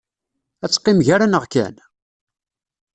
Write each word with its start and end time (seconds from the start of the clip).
Ad 0.63 0.71
teqqim 0.71 0.99
gar-aneɣ 1.07 1.43
kan? 1.53 1.75